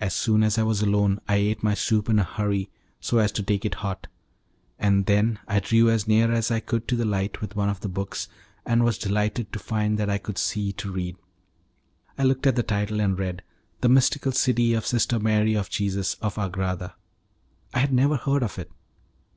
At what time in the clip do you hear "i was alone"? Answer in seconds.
0.58-1.20